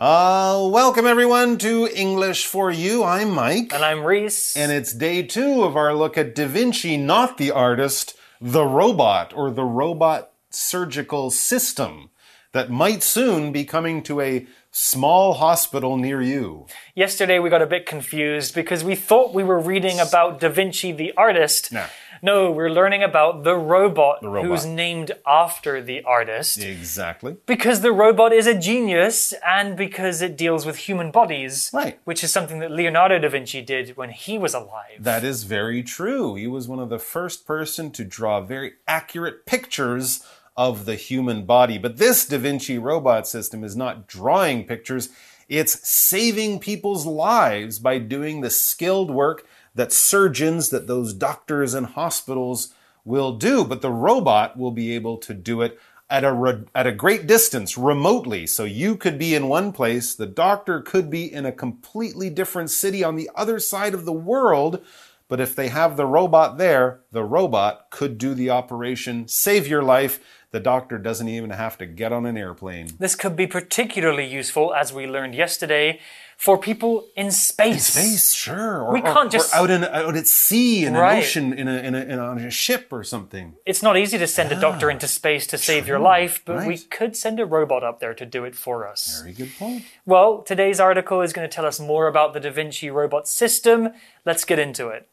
[0.00, 3.04] Uh, welcome everyone to English for You.
[3.04, 3.74] I'm Mike.
[3.74, 4.56] And I'm Reese.
[4.56, 9.34] And it's day two of our look at Da Vinci, not the artist, the robot,
[9.36, 12.08] or the robot surgical system
[12.52, 16.64] that might soon be coming to a small hospital near you.
[16.94, 20.92] Yesterday we got a bit confused because we thought we were reading about Da Vinci
[20.92, 21.72] the artist.
[21.72, 21.84] No.
[22.22, 24.48] No, we're learning about the robot, The robot.
[24.50, 26.58] who's named after the artist.
[26.62, 27.36] Exactly.
[27.46, 31.70] Because the robot is a genius and because it deals with human bodies.
[31.72, 31.98] Right.
[32.04, 34.98] Which is something that Leonardo da Vinci did when he was alive.
[34.98, 36.34] That is very true.
[36.34, 40.24] He was one of the first person to draw very accurate pictures
[40.56, 41.78] of the human body.
[41.78, 45.08] But this Da Vinci robot system is not drawing pictures,
[45.48, 51.86] it's saving people's lives by doing the skilled work that surgeons, that those doctors and
[51.86, 52.74] hospitals
[53.04, 53.64] will do.
[53.64, 55.78] But the robot will be able to do it
[56.10, 60.26] at a at a great distance remotely so you could be in one place the
[60.26, 64.84] doctor could be in a completely different city on the other side of the world
[65.28, 69.84] but if they have the robot there the robot could do the operation save your
[69.84, 70.18] life
[70.50, 74.74] the doctor doesn't even have to get on an airplane This could be particularly useful,
[74.74, 76.00] as we learned yesterday,
[76.40, 77.88] for people in space.
[77.88, 81.52] space sure or, We can't or just- out in out at sea in an ocean
[81.52, 84.26] in a, in a, in a on a ship or something It's not easy to
[84.26, 87.44] send a ah, doctor into space to save your life, but we could send a
[87.44, 89.20] robot up there to do it for us.
[89.20, 92.50] very good point Well, today's article is going to tell us more about the Da
[92.50, 93.90] Vinci robot system.
[94.24, 95.08] Let's get into it.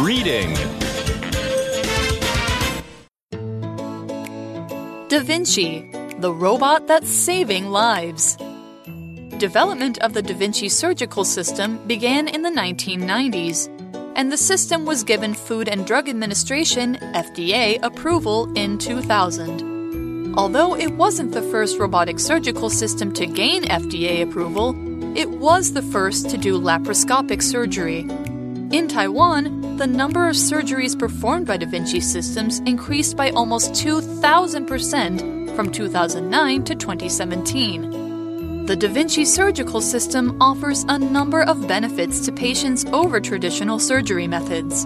[0.00, 0.52] Reading
[5.08, 8.36] Da Vinci, the robot that's saving lives.
[9.38, 13.68] Development of the Da Vinci surgical system began in the 1990s,
[14.16, 20.34] and the system was given Food and Drug Administration FDA approval in 2000.
[20.36, 24.74] Although it wasn't the first robotic surgical system to gain FDA approval,
[25.16, 28.00] it was the first to do laparoscopic surgery.
[28.76, 35.37] In Taiwan, the number of surgeries performed by Da Vinci systems increased by almost 2,000%
[35.58, 38.64] from 2009 to 2017.
[38.66, 44.28] The Da Vinci surgical system offers a number of benefits to patients over traditional surgery
[44.28, 44.84] methods.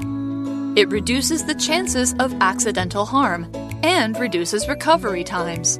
[0.75, 5.78] It reduces the chances of accidental harm and reduces recovery times.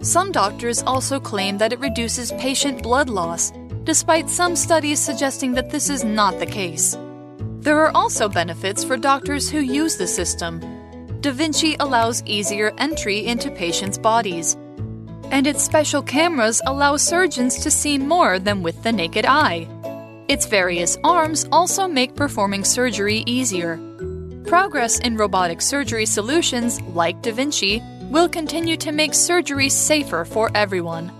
[0.00, 3.52] Some doctors also claim that it reduces patient blood loss,
[3.84, 6.96] despite some studies suggesting that this is not the case.
[7.60, 10.75] There are also benefits for doctors who use the system.
[11.20, 14.56] Da Vinci allows easier entry into patients' bodies.
[15.30, 19.66] And its special cameras allow surgeons to see more than with the naked eye.
[20.28, 23.78] Its various arms also make performing surgery easier.
[24.46, 30.50] Progress in robotic surgery solutions like Da Vinci will continue to make surgery safer for
[30.54, 31.10] everyone.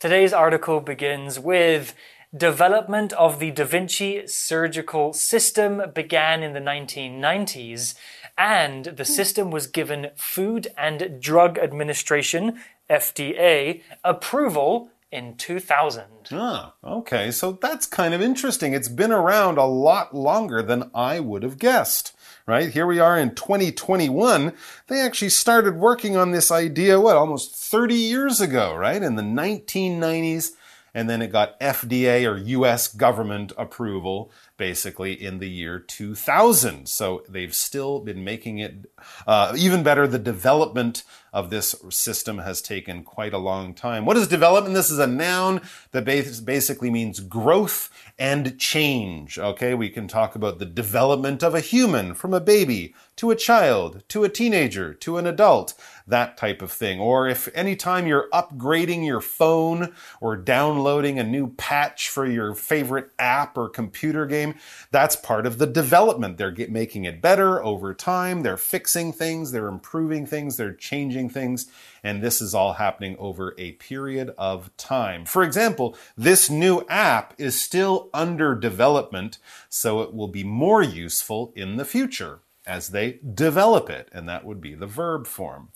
[0.00, 1.94] Today's article begins with
[2.34, 7.94] Development of the Da Vinci surgical system began in the 1990s,
[8.38, 16.04] and the system was given Food and Drug Administration, FDA, approval in 2000.
[16.32, 17.30] Ah, okay.
[17.30, 18.72] So that's kind of interesting.
[18.72, 22.16] It's been around a lot longer than I would have guessed.
[22.46, 22.70] Right?
[22.70, 24.54] Here we are in 2021.
[24.88, 29.02] They actually started working on this idea, what, almost 30 years ago, right?
[29.02, 30.52] In the 1990s.
[30.94, 36.86] And then it got FDA or US government approval basically in the year 2000.
[36.86, 38.90] So they've still been making it
[39.26, 40.06] uh, even better.
[40.06, 44.04] The development of this system has taken quite a long time.
[44.04, 44.74] What is development?
[44.74, 45.62] This is a noun
[45.92, 49.38] that basically means growth and change.
[49.38, 53.36] Okay, we can talk about the development of a human from a baby to a
[53.36, 55.74] child to a teenager to an adult,
[56.06, 56.98] that type of thing.
[56.98, 63.10] Or if anytime you're upgrading your phone or downloading a new patch for your favorite
[63.18, 64.54] app or computer game,
[64.90, 66.36] that's part of the development.
[66.36, 68.42] They're making it better over time.
[68.42, 69.52] They're fixing things.
[69.52, 70.56] They're improving things.
[70.56, 71.66] They're changing things.
[72.02, 75.24] And this is all happening over a period of time.
[75.24, 79.38] For example, this new app is still under development,
[79.68, 84.08] so it will be more useful in the future as they develop it.
[84.12, 85.68] And that would be the verb form.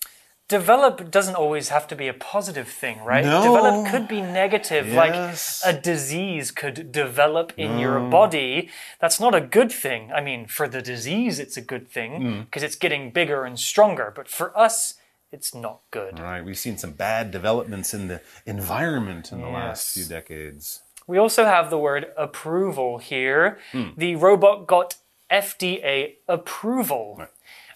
[0.49, 3.25] Develop doesn't always have to be a positive thing, right?
[3.25, 3.43] No.
[3.43, 5.61] Develop could be negative, Yes.
[5.65, 8.71] like a disease could develop in your body.
[9.01, 10.13] That's not a good thing.
[10.13, 12.45] I mean, for the disease, it's a good thing mm.
[12.45, 14.95] because it's getting bigger and stronger, but for us,
[15.33, 16.19] it's not good.
[16.19, 20.83] All right, we've seen some bad developments in the environment in the last few decades.
[21.07, 23.59] We also have the word approval here.
[23.73, 23.91] Hmm.
[23.97, 24.97] The robot got
[25.31, 27.27] FDA approval.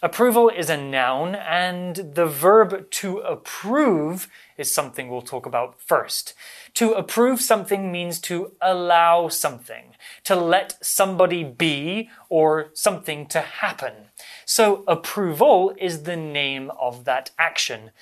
[0.02, 6.32] Approval is a noun, and the verb to approve is something we'll talk about first.
[6.74, 9.94] To approve something means to allow something,
[10.24, 14.09] to let somebody be, or something to happen.
[14.52, 17.92] So, approval is the name of that action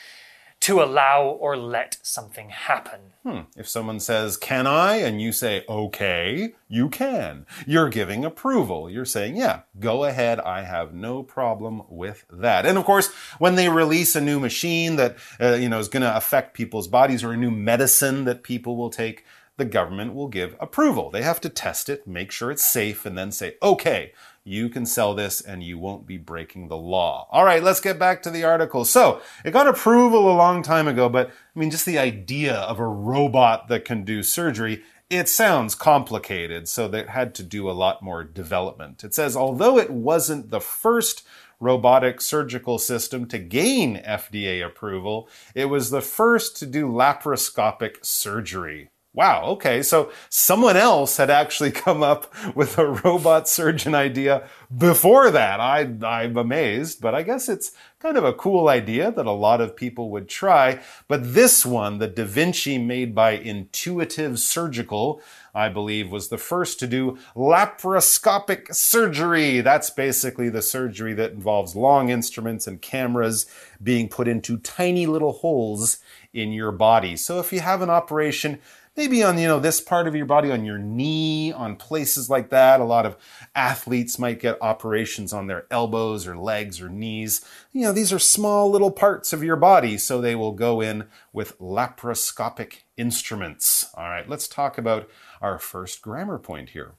[0.60, 3.00] to allow or let something happen.
[3.22, 3.40] Hmm.
[3.54, 4.94] If someone says, Can I?
[4.94, 7.44] and you say, Okay, you can.
[7.66, 8.88] You're giving approval.
[8.88, 10.40] You're saying, Yeah, go ahead.
[10.40, 12.64] I have no problem with that.
[12.64, 13.08] And of course,
[13.38, 16.88] when they release a new machine that, uh, you know, is going to affect people's
[16.88, 19.22] bodies or a new medicine that people will take,
[19.58, 21.10] the government will give approval.
[21.10, 24.12] They have to test it, make sure it's safe, and then say, okay,
[24.48, 27.28] you can sell this and you won't be breaking the law.
[27.30, 28.84] All right, let's get back to the article.
[28.84, 32.78] So it got approval a long time ago, but I mean, just the idea of
[32.78, 37.72] a robot that can do surgery, it sounds complicated, so they had to do a
[37.72, 39.04] lot more development.
[39.04, 41.26] It says, although it wasn't the first
[41.60, 48.90] robotic surgical system to gain FDA approval, it was the first to do laparoscopic surgery.
[49.18, 55.32] Wow, okay, so someone else had actually come up with a robot surgeon idea before
[55.32, 55.58] that.
[55.58, 59.60] I, I'm amazed, but I guess it's kind of a cool idea that a lot
[59.60, 60.80] of people would try.
[61.08, 65.20] But this one, the Da Vinci made by Intuitive Surgical,
[65.52, 69.60] I believe, was the first to do laparoscopic surgery.
[69.62, 73.46] That's basically the surgery that involves long instruments and cameras
[73.82, 75.98] being put into tiny little holes
[76.32, 77.16] in your body.
[77.16, 78.60] So if you have an operation,
[78.98, 82.50] maybe on you know this part of your body on your knee on places like
[82.50, 82.80] that.
[82.80, 83.16] A lot of
[83.54, 87.42] athletes might get operations on their elbows or legs or knees.
[87.72, 91.06] You know these are small little parts of your body so they will go in
[91.32, 93.86] with laparoscopic instruments.
[93.94, 95.08] All right let's talk about
[95.40, 96.94] our first grammar point here.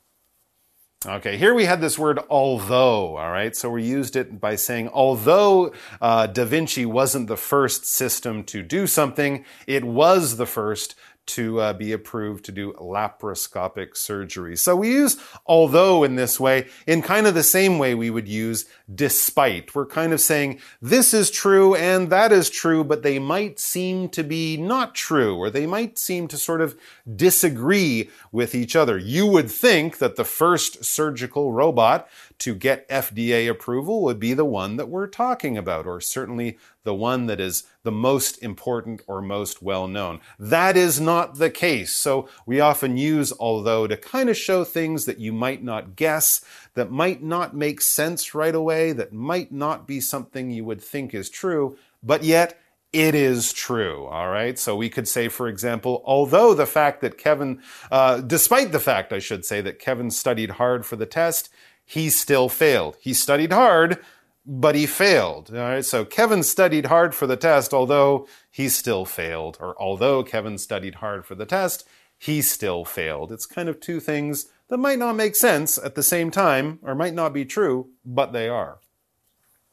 [1.06, 3.56] Okay, here we had this word although, all right?
[3.56, 8.62] So we used it by saying, although uh, Da Vinci wasn't the first system to
[8.62, 10.96] do something, it was the first
[11.30, 14.58] to uh, be approved to do laparoscopic surgery.
[14.58, 18.28] So we use although in this way in kind of the same way we would
[18.28, 19.76] use despite.
[19.76, 24.10] We're kind of saying this is true and that is true, but they might seem
[24.10, 26.78] to be not true or they might seem to sort of
[27.16, 28.98] disagree with each other.
[28.98, 32.08] You would think that the first surgical robot
[32.40, 36.94] to get FDA approval would be the one that we're talking about, or certainly the
[36.94, 40.22] one that is the most important or most well known.
[40.38, 41.94] That is not the case.
[41.94, 46.42] So we often use although to kind of show things that you might not guess,
[46.76, 51.14] that might not make sense right away, that might not be something you would think
[51.14, 52.60] is true, but yet
[52.92, 54.06] it is true.
[54.06, 54.58] All right.
[54.58, 59.14] So we could say, for example, although the fact that Kevin, uh, despite the fact,
[59.14, 61.50] I should say, that Kevin studied hard for the test,
[61.90, 62.98] he still failed.
[63.00, 63.98] He studied hard,
[64.46, 65.50] but he failed.
[65.52, 69.58] All right, so Kevin studied hard for the test, although he still failed.
[69.60, 73.32] Or although Kevin studied hard for the test, he still failed.
[73.32, 76.94] It's kind of two things that might not make sense at the same time, or
[76.94, 78.78] might not be true, but they are.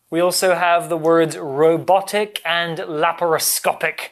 [0.08, 4.08] We also have the words robotic and laparoscopic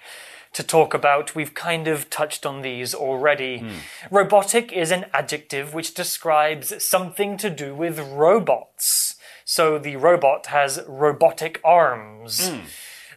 [0.54, 1.34] to talk about.
[1.34, 3.60] We've kind of touched on these already.
[3.60, 3.72] Mm.
[4.10, 9.16] Robotic is an adjective which describes something to do with robots.
[9.44, 12.50] So the robot has robotic arms.
[12.50, 12.60] Mm.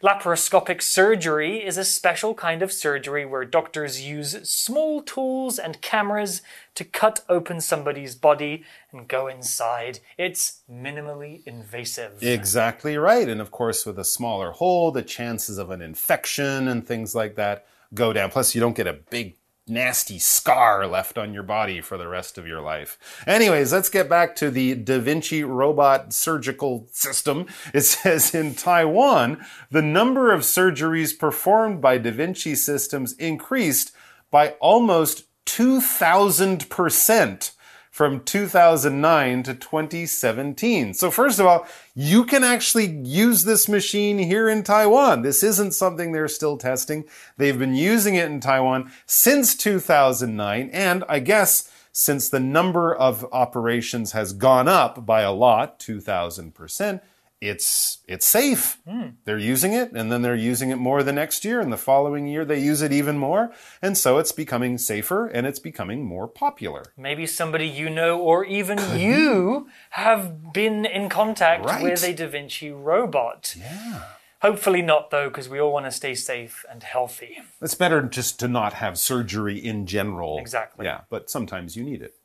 [0.04, 6.42] Laparoscopic surgery is a special kind of surgery where doctors use small tools and cameras
[6.76, 10.00] to cut open somebody's body and go inside.
[10.18, 12.22] It's minimally invasive.
[12.22, 13.28] Exactly right.
[13.28, 17.36] And of course, with a smaller hole, the chances of an infection and things like
[17.36, 18.30] that go down.
[18.30, 19.36] Plus, you don't get a big
[19.70, 22.98] nasty scar left on your body for the rest of your life.
[23.26, 27.48] Anyways, let's get back to the Da Vinci robot surgical system.
[27.74, 33.92] It says in Taiwan, the number of surgeries performed by Da Vinci systems increased
[34.32, 37.52] by almost 2,000%
[37.98, 40.94] from 2009 to 2017.
[40.94, 45.24] So first of all, you can actually use this machine here in Taiwan.
[45.24, 47.06] This isn't something they're still testing.
[47.38, 50.70] They've been using it in Taiwan since 2009.
[50.72, 57.02] And I guess since the number of operations has gone up by a lot, 2000%,
[57.42, 58.80] it's it's safe.
[58.88, 59.16] Mm.
[59.26, 62.28] They're using it, and then they're using it more the next year, and the following
[62.28, 63.52] year they use it even more,
[63.82, 66.86] and so it's becoming safer and it's becoming more popular.
[66.98, 71.84] Maybe somebody you know, or even you, have been in contact right.
[71.84, 73.56] with a Da Vinci robot.
[73.58, 74.04] Yeah.
[74.42, 77.40] Hopefully not, though, because we all want to stay safe and healthy.
[77.60, 80.38] It's better just to not have surgery in general.
[80.38, 80.86] Exactly.
[80.86, 82.16] Yeah, but sometimes you need it.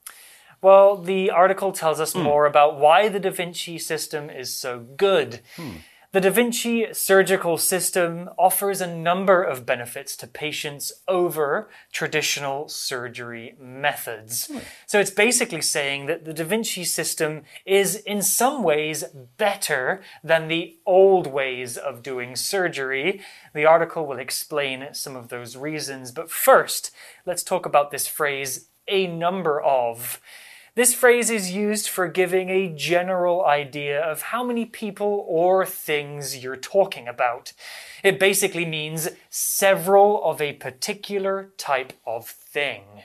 [0.62, 2.23] Well, the article tells us hmm.
[2.23, 5.40] more about why the Da Vinci system is so good.
[5.57, 5.71] Hmm.
[6.12, 13.57] The Da Vinci surgical system offers a number of benefits to patients over traditional surgery
[13.59, 14.47] methods.
[14.47, 14.59] Hmm.
[14.87, 19.04] So it's basically saying that the Da Vinci system is in some ways
[19.38, 23.23] better than the old ways of doing surgery.
[23.54, 26.92] The article will explain some of those reasons, but first,
[27.25, 30.21] let's talk about this phrase, a number of.
[30.75, 36.43] This phrase is used for giving a general idea of how many people or things
[36.43, 37.52] you're talking about.
[38.02, 43.02] It basically means several of a particular type of thing.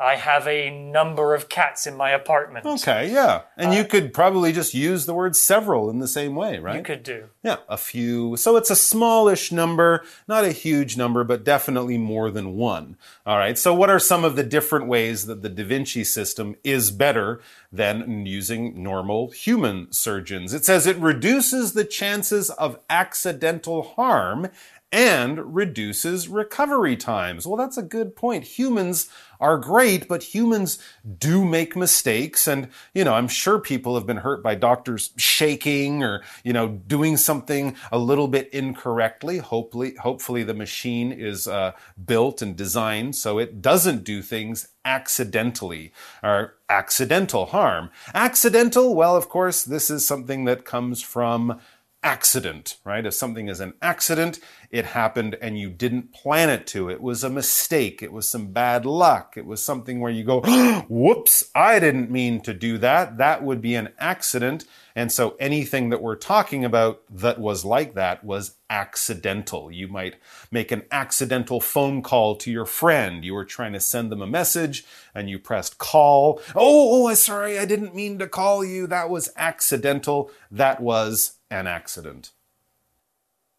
[0.00, 2.64] I have a number of cats in my apartment.
[2.64, 3.42] Okay, yeah.
[3.56, 6.76] And you uh, could probably just use the word several in the same way, right?
[6.76, 7.30] You could do.
[7.42, 8.36] Yeah, a few.
[8.36, 12.96] So it's a smallish number, not a huge number, but definitely more than one.
[13.26, 13.58] All right.
[13.58, 17.40] So what are some of the different ways that the Da Vinci system is better
[17.72, 20.54] than using normal human surgeons?
[20.54, 24.48] It says it reduces the chances of accidental harm
[24.90, 27.46] and reduces recovery times.
[27.46, 28.44] Well, that's a good point.
[28.44, 29.08] Humans
[29.40, 30.78] are great, but humans
[31.18, 32.48] do make mistakes.
[32.48, 36.68] And, you know, I'm sure people have been hurt by doctors shaking or, you know,
[36.68, 39.38] doing something a little bit incorrectly.
[39.38, 45.92] Hopefully, hopefully the machine is uh, built and designed so it doesn't do things accidentally
[46.22, 47.90] or accidental harm.
[48.14, 51.60] Accidental, well, of course, this is something that comes from
[52.02, 53.04] accident, right?
[53.04, 54.38] If something is an accident,
[54.70, 56.88] it happened and you didn't plan it to.
[56.90, 58.02] It was a mistake.
[58.02, 59.34] It was some bad luck.
[59.36, 60.40] It was something where you go,
[60.88, 63.18] whoops, I didn't mean to do that.
[63.18, 64.64] That would be an accident.
[64.94, 69.70] And so anything that we're talking about that was like that was accidental.
[69.70, 70.16] You might
[70.50, 73.24] make an accidental phone call to your friend.
[73.24, 76.40] You were trying to send them a message and you pressed call.
[76.54, 78.86] Oh, oh, sorry, I didn't mean to call you.
[78.86, 80.30] That was accidental.
[80.50, 82.32] That was an accident.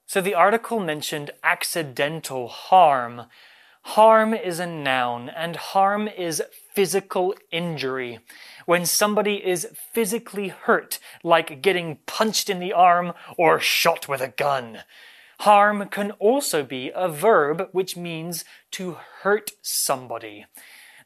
[0.05, 3.23] So the article mentioned accidental harm.
[3.83, 6.41] Harm is a noun, and harm is
[6.73, 8.19] physical injury.
[8.65, 14.29] When somebody is physically hurt, like getting punched in the arm or shot with a
[14.29, 14.79] gun.
[15.41, 20.45] Harm can also be a verb which means to hurt somebody.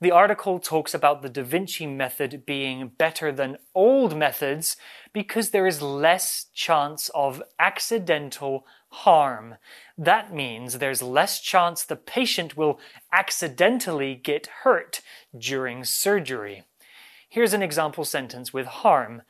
[0.02, 4.76] The article talks about the Da Vinci method being better than old methods
[5.14, 9.56] because there is less chance of accidental harm.
[9.98, 12.80] That means there's less chance the patient will
[13.12, 15.02] accidentally get hurt
[15.38, 16.64] during surgery.
[17.30, 19.24] Here's an example sentence with harm.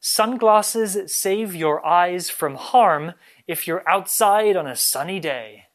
[0.00, 3.12] Sunglasses save your eyes from harm
[3.46, 5.66] if you're outside on a sunny day.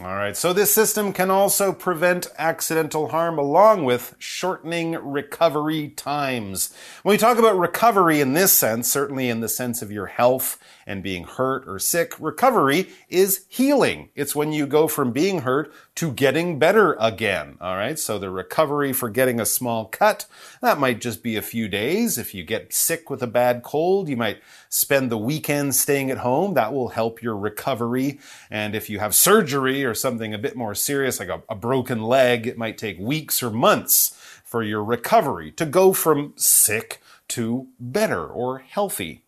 [0.00, 6.74] All right, so this system can also prevent accidental harm along with shortening recovery times.
[7.04, 10.58] When we talk about recovery in this sense, certainly in the sense of your health
[10.84, 14.08] and being hurt or sick, recovery is healing.
[14.16, 17.56] It's when you go from being hurt to getting better again.
[17.60, 20.26] All right, so the recovery for getting a small cut,
[20.60, 22.18] that might just be a few days.
[22.18, 26.18] If you get sick with a bad cold, you might spend the weekend staying at
[26.18, 26.54] home.
[26.54, 28.18] That will help your recovery.
[28.50, 32.02] And if you have surgery or something a bit more serious, like a, a broken
[32.02, 37.68] leg, it might take weeks or months for your recovery to go from sick to
[37.78, 39.24] better or healthy.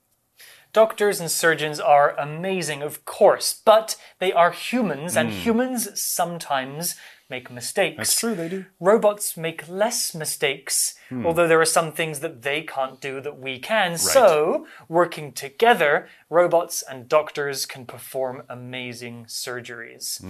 [0.72, 5.36] Doctors and surgeons are amazing, of course, but they are humans, and hmm.
[5.36, 6.96] humans sometimes
[7.28, 7.94] make mistakes.
[7.94, 8.00] Hmm.
[8.00, 8.64] That's true, they do.
[8.80, 13.58] Robots make less mistakes, although there are some things that they can't do that we
[13.58, 13.98] can.
[13.98, 20.24] So, working together, robots and doctors can perform amazing surgeries.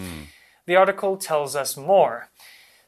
[0.67, 2.29] The article tells us more.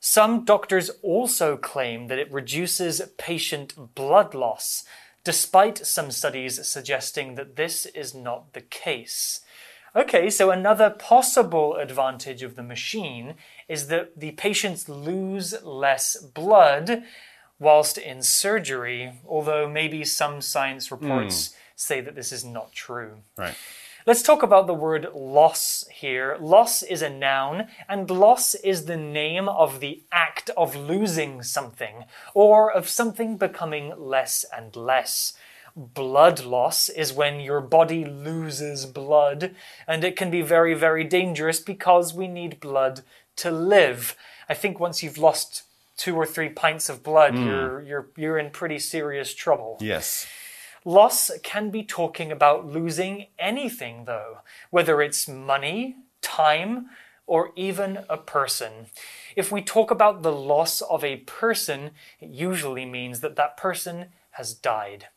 [0.01, 4.85] Some doctors also claim that it reduces patient blood loss,
[5.25, 9.41] despite some studies suggesting that this is not the case.
[9.97, 13.35] Okay, so another possible advantage of the machine
[13.69, 17.05] is that the patients lose less blood
[17.59, 21.55] whilst in surgery, although maybe some science reports hmm.
[21.77, 23.19] say that this is not true.
[23.37, 23.55] Right.
[24.07, 26.39] Let's talk about the word loss here.
[26.41, 32.05] Loss is a noun, and loss is the name of the act of losing something,
[32.33, 35.35] or of something becoming less and less.
[35.77, 39.55] Blood loss is when your body loses blood,
[39.87, 43.03] and it can be very, very dangerous because we need blood
[43.39, 44.17] to live.
[44.49, 45.65] I think once you've lost
[45.97, 47.47] two or three pints of blood, hmm.
[47.47, 49.79] you're, you're, you're in pretty serious trouble.
[49.81, 50.27] Yes.
[50.85, 54.39] Loss can be talking about losing anything, though,
[54.71, 56.89] whether it's money, time,
[57.27, 58.87] or even a person.
[59.37, 61.91] If we talk about the loss of a person,
[62.21, 65.09] it usually means that that person has died.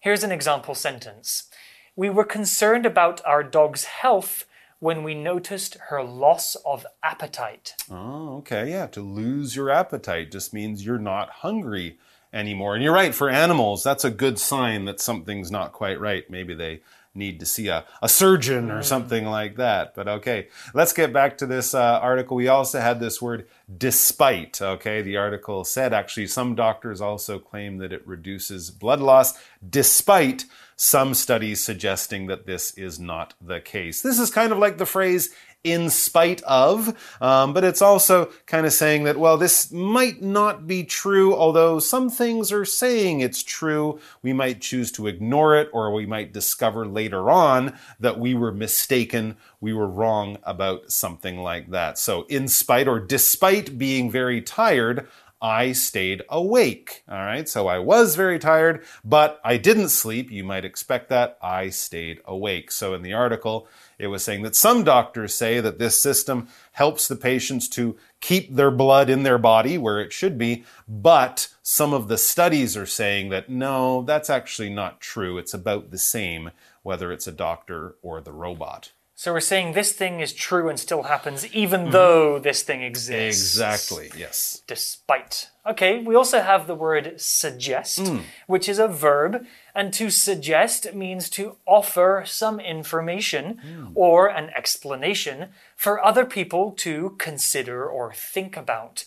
[0.00, 1.50] Here's an example sentence
[1.94, 4.46] We were concerned about our dog's health
[4.82, 7.76] when we noticed her loss of appetite.
[7.88, 8.70] Oh, okay.
[8.70, 8.88] Yeah.
[8.88, 11.98] To lose your appetite just means you're not hungry
[12.32, 12.74] anymore.
[12.74, 16.28] And you're right, for animals, that's a good sign that something's not quite right.
[16.28, 16.80] Maybe they
[17.14, 19.94] need to see a, a surgeon or something like that.
[19.94, 22.36] But okay, let's get back to this uh, article.
[22.36, 23.46] We also had this word
[23.78, 24.60] despite.
[24.60, 29.34] Okay, the article said actually some doctors also claim that it reduces blood loss
[29.68, 30.44] despite
[30.76, 34.02] some studies suggesting that this is not the case.
[34.02, 35.30] This is kind of like the phrase
[35.64, 40.66] in spite of, um, but it's also kind of saying that, well, this might not
[40.66, 44.00] be true, although some things are saying it's true.
[44.22, 48.50] We might choose to ignore it, or we might discover later on that we were
[48.50, 51.96] mistaken, we were wrong about something like that.
[51.96, 55.06] So, in spite or despite being very tired,
[55.42, 57.02] I stayed awake.
[57.08, 57.48] All right.
[57.48, 60.30] So I was very tired, but I didn't sleep.
[60.30, 61.36] You might expect that.
[61.42, 62.70] I stayed awake.
[62.70, 63.66] So in the article,
[63.98, 68.54] it was saying that some doctors say that this system helps the patients to keep
[68.54, 72.86] their blood in their body where it should be, but some of the studies are
[72.86, 75.38] saying that no, that's actually not true.
[75.38, 76.52] It's about the same
[76.84, 78.92] whether it's a doctor or the robot.
[79.22, 81.90] So we're saying this thing is true and still happens even mm-hmm.
[81.92, 83.40] though this thing exists.
[83.40, 84.64] Exactly, yes.
[84.66, 85.48] Despite.
[85.64, 88.22] Okay, we also have the word suggest, mm.
[88.48, 93.92] which is a verb, and to suggest means to offer some information mm.
[93.94, 99.04] or an explanation for other people to consider or think about.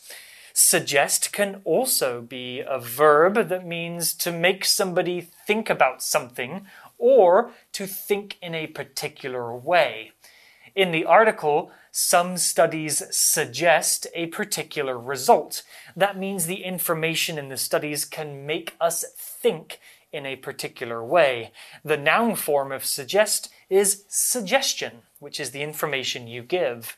[0.54, 6.66] Suggest can also be a verb that means to make somebody think about something
[6.98, 10.12] or to think in a particular way.
[10.76, 15.64] In the article, some studies suggest a particular result.
[15.96, 19.80] That means the information in the studies can make us think
[20.12, 21.52] in a particular way.
[21.84, 26.98] The noun form of suggest is suggestion, which is the information you give.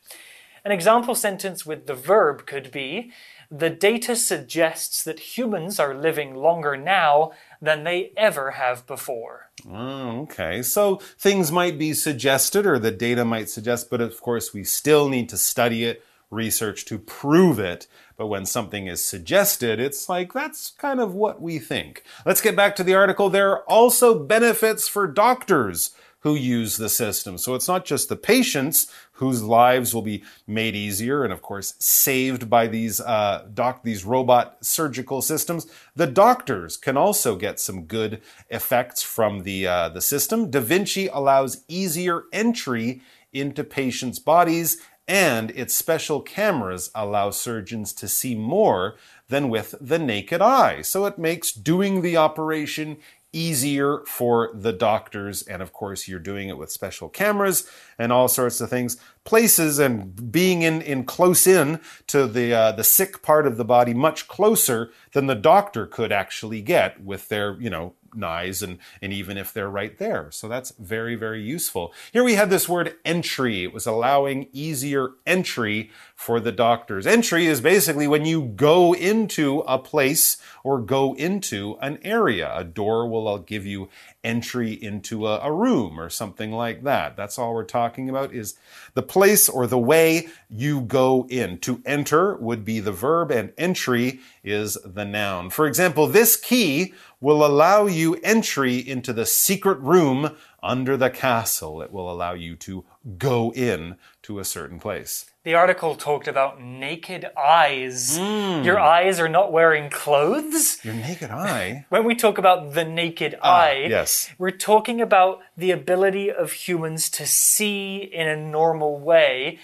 [0.65, 3.11] An example sentence with the verb could be
[3.49, 7.31] The data suggests that humans are living longer now
[7.61, 9.49] than they ever have before.
[9.69, 10.61] Oh, okay.
[10.61, 15.07] So things might be suggested or the data might suggest, but of course we still
[15.07, 17.87] need to study it, research to prove it.
[18.17, 22.03] But when something is suggested, it's like that's kind of what we think.
[22.25, 23.29] Let's get back to the article.
[23.29, 25.91] There are also benefits for doctors
[26.27, 27.37] who use the system.
[27.37, 31.73] So it's not just the patients whose lives will be made easier and, of course,
[31.79, 35.67] saved by these uh, doc these robot surgical systems.
[35.95, 40.51] The doctors can also get some good effects from the uh, the system.
[40.51, 44.77] Da Vinci allows easier entry into patients' bodies.
[45.09, 48.97] And its special cameras allow surgeons to see more
[49.29, 50.81] than with the naked eye.
[50.81, 52.97] So it makes doing the operation
[53.37, 55.43] easier for the doctors.
[55.43, 57.69] And of course, you're doing it with special cameras
[57.99, 58.97] and all sorts of things.
[59.27, 63.65] Places and being in, in close in to the, uh, the sick part of the
[63.65, 68.79] body much closer than the doctor could actually get with their, you know, eyes and,
[69.01, 70.31] and even if they're right there.
[70.31, 71.93] So that's very, very useful.
[72.13, 73.63] Here we had this word entry.
[73.63, 77.05] It was allowing easier entry for the doctors.
[77.05, 82.51] Entry is basically when you go into a place or go into an area.
[82.55, 83.89] A door will give you
[84.27, 87.15] entry into a, a room or something like that.
[87.15, 88.55] That's all we're talking about is
[88.93, 91.59] the place or the way you go in.
[91.59, 95.49] To enter would be the verb and entry is the noun.
[95.49, 101.81] For example, this key will allow you entry into the secret room under the castle.
[101.81, 102.85] It will allow you to
[103.17, 105.25] go in to a certain place.
[105.43, 108.17] The article talked about naked eyes.
[108.17, 108.63] Hmm.
[108.63, 110.83] Your eyes are not wearing clothes.
[110.83, 111.85] Your naked eye.
[111.89, 114.29] When we talk about the naked ah, eye, yes.
[114.37, 119.59] we're talking about the ability of humans to see in a normal way,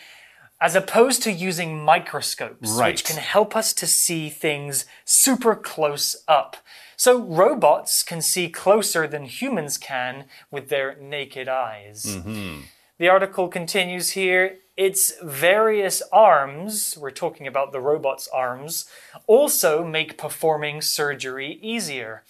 [0.62, 2.94] as opposed to using microscopes, Right.
[2.94, 6.56] which can help us to see things super close up.
[7.04, 12.06] So robots can see closer than humans can with their naked eyes.
[12.06, 12.62] Mm-hmm.
[12.98, 14.60] The article continues here.
[14.78, 18.86] Its various arms, we're talking about the robot's arms,
[19.28, 22.24] also make performing surgery easier.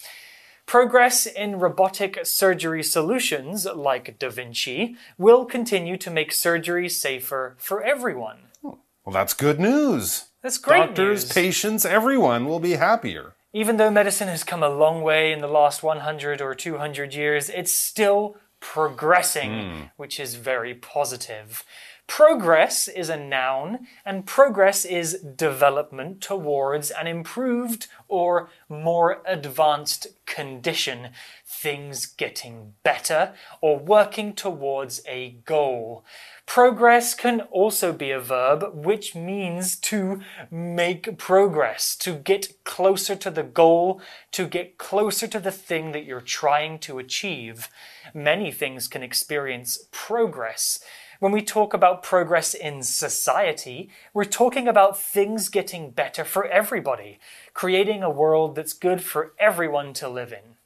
[0.66, 7.84] Progress in robotic surgery solutions, like Da Vinci, will continue to make surgery safer for
[7.84, 8.40] everyone.
[8.64, 10.30] Well, that's good news.
[10.42, 11.32] That's great Doctors, news.
[11.32, 13.36] patients, everyone will be happier.
[13.54, 17.50] Even though medicine has come a long way in the last 100 or 200 years,
[17.50, 19.82] it's still progressing, hmm.
[19.96, 21.64] which is very positive.
[22.08, 31.10] Progress is a noun, and progress is development towards an improved or more advanced condition,
[31.46, 36.04] things getting better or working towards a goal.
[36.46, 43.32] Progress can also be a verb which means to make progress, to get closer to
[43.32, 44.02] the goal,
[44.32, 47.70] to get closer to the thing that you're trying to achieve.
[48.14, 50.80] Many things can experience progress.
[51.20, 57.18] When we talk about progress in society, we're talking about things getting better for everybody,
[57.54, 60.58] creating a world that's good for everyone to live in.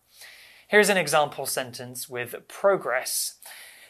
[0.67, 3.35] Here's an example sentence with progress.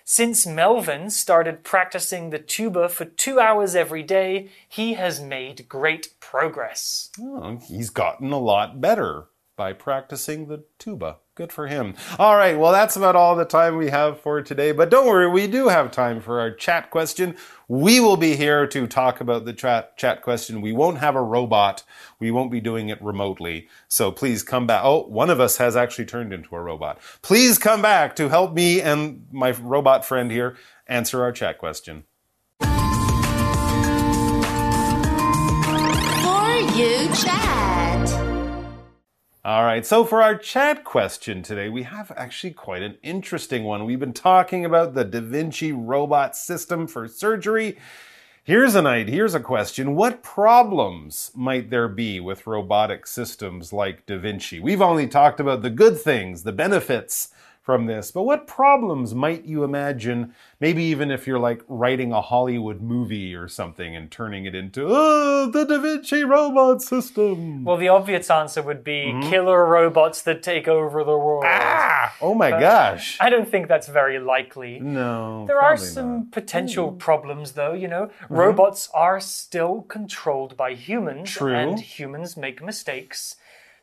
[0.10, 6.17] Since Melvin started practicing the tuba for two hours every day, he has made great
[6.22, 7.10] progress.
[7.20, 9.26] Oh, he's gotten a lot better
[9.58, 11.17] by practicing the tuba.
[11.38, 11.93] Good for him.
[12.17, 14.71] All right, well, that's about all the time we have for today.
[14.71, 17.36] But don't worry, we do have time for our chat question.
[17.67, 20.62] We will be here to talk about the chat, chat question.
[20.62, 21.84] We won't have a robot.
[22.19, 23.67] We won't be doing it remotely.
[23.88, 24.82] So please come back.
[24.84, 26.97] Oh, one of us has actually turned into a robot.
[27.21, 32.06] Please come back to help me and my robot friend here answer our chat question.
[32.62, 32.67] For
[36.76, 37.77] you chat.
[39.48, 43.86] All right, so for our chat question today, we have actually quite an interesting one.
[43.86, 47.78] We've been talking about the Da Vinci robot system for surgery.
[48.44, 49.96] Here's an idea, here's a question.
[49.96, 54.60] What problems might there be with robotic systems like Da Vinci?
[54.60, 57.30] We've only talked about the good things, the benefits
[57.68, 60.34] from this, but what problems might you imagine?
[60.62, 64.88] Maybe even if you're like writing a Hollywood movie or something and turning it into,
[64.88, 67.66] oh, the Da Vinci robot system.
[67.66, 71.44] Well, the obvious answer would be killer robots that take over the world.
[71.46, 73.18] Ah, oh my gosh.
[73.20, 74.80] I don't think that's very likely.
[74.80, 75.44] No.
[75.46, 76.24] There are some not.
[76.24, 76.30] Hmm.
[76.30, 77.74] potential problems, though.
[77.74, 81.54] You know, robots are still controlled by humans, True.
[81.54, 83.36] and humans make mistakes.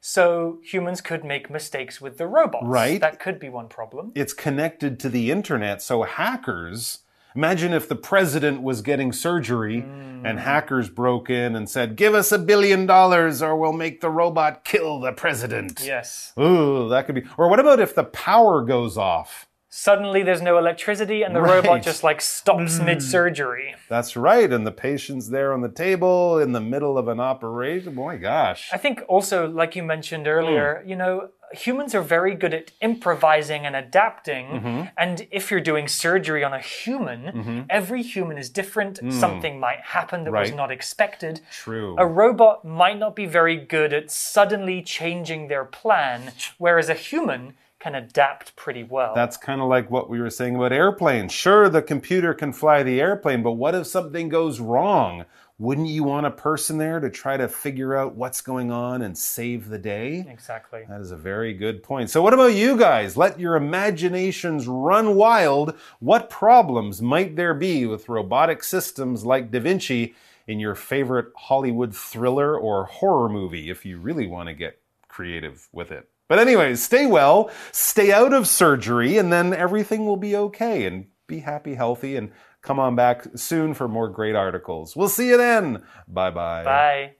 [0.07, 2.67] So humans could make mistakes with the robots.
[2.67, 3.01] Right.
[3.01, 4.13] That could be one problem.
[4.15, 6.99] It's connected to the internet, so hackers.
[7.35, 10.27] Imagine if the president was getting surgery Hmm.
[10.27, 14.11] and hackers broke in and said, Give us a billion dollars or we'll make the
[14.11, 15.81] robot kill the president.
[15.83, 16.35] Yes.
[16.39, 17.25] Ooh, that could be.
[17.39, 19.49] Or what about if the power goes off?
[19.77, 21.51] Suddenly there's no electricity and the Right.
[21.61, 21.67] Hmm.
[21.69, 23.75] robot just like stops mid surgery.
[23.89, 24.51] That's right.
[24.53, 27.97] And the patient's there on the table in the middle of an operation.
[27.99, 28.71] Oh my gosh.
[28.73, 30.89] I think also, like you mentioned earlier, Hmm.
[30.91, 34.47] you know, humans are very good at improvising and adapting.
[34.47, 34.81] Mm-hmm.
[34.97, 39.01] And if you're doing surgery on a human, every human is different.
[39.13, 40.57] Something might happen that was Hmm.
[40.57, 41.41] Not expected.
[41.51, 41.97] True.
[41.99, 47.55] A robot might not be very good at suddenly changing their plan, whereas a human
[47.85, 49.15] can adapt pretty well.
[49.15, 51.33] That's kind of like what we were saying about airplanes.
[51.33, 55.27] Sure, the computer can fly the airplane, but what if something goes wrong?
[55.59, 59.17] Wouldn't you want a person there to try to figure out what's going on and
[59.19, 60.25] save the day?
[60.27, 60.85] exactly.
[60.89, 62.09] That is a very good point.
[62.09, 63.19] So, what about you guys?
[63.19, 65.77] Let your imaginations run wild.
[66.01, 70.15] What problems might there be with robotic systems like Da Vinci
[70.47, 75.69] in your favorite Hollywood thriller or horror movie if you really want to get creative
[75.71, 76.09] with it?
[76.29, 80.87] But, anyways, stay well, stay out of surgery, and then everything will be okay.
[80.87, 82.33] And be happy, healthy, and
[82.63, 84.97] come on back soon for more great articles.
[84.97, 85.83] We'll see you then.
[86.09, 86.65] Bye bye.
[86.65, 87.13] Bye.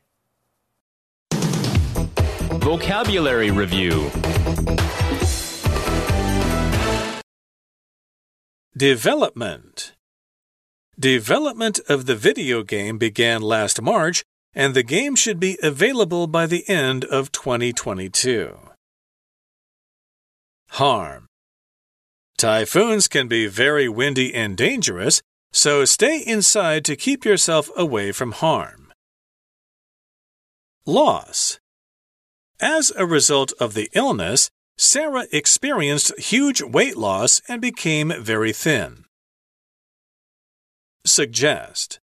[2.61, 4.11] Vocabulary Review
[8.77, 9.93] Development
[10.99, 14.23] Development of the video game began last March,
[14.55, 18.74] and the game should be available by the end of 2022.
[20.75, 21.27] Harm
[22.37, 28.33] Typhoons can be very windy and dangerous, so stay inside to keep yourself away from
[28.33, 28.93] harm.
[30.85, 31.61] Loss
[32.61, 39.05] As a result of the illness, Sarah experienced huge weight loss and became very thin.
[41.07, 42.01] Suggest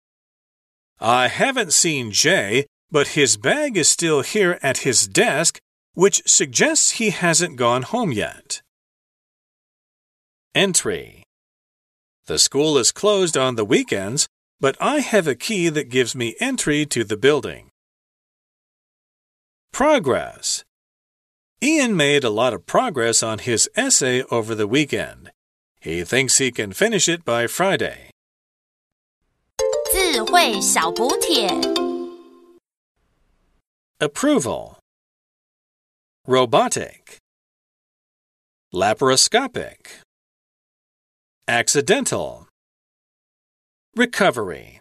[0.98, 5.58] I haven't seen Jay, but his bag is still here at his desk,
[5.93, 8.61] which suggests he hasn't gone home yet.
[10.55, 11.23] Entry
[12.25, 14.27] The school is closed on the weekends,
[14.59, 17.69] but I have a key that gives me entry to the building.
[19.71, 20.63] Progress
[21.61, 25.31] Ian made a lot of progress on his essay over the weekend.
[25.81, 28.11] He thinks he can finish it by Friday.
[29.91, 31.49] 智慧小补帖。
[33.99, 34.77] Approval
[36.26, 37.18] Robotic.
[38.72, 40.00] Laparoscopic.
[41.46, 42.48] Accidental.
[43.94, 44.80] Recovery